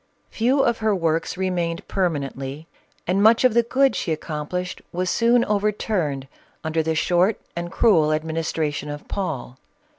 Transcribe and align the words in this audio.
Few 0.31 0.59
of 0.63 0.79
her 0.79 0.95
works 0.95 1.37
re 1.37 1.51
mained 1.51 1.81
permanently, 1.87 2.65
and 3.05 3.21
much 3.21 3.43
of 3.43 3.53
the 3.53 3.61
good 3.61 3.95
she 3.95 4.15
accom 4.15 4.49
plished 4.49 4.81
was 4.91 5.11
soon 5.11 5.45
overturned 5.45 6.27
under 6.63 6.81
the 6.81 6.95
short 6.95 7.39
and 7.55 7.71
cruel 7.71 8.11
administration 8.11 8.89
of 8.89 9.07
Paul. 9.07 9.57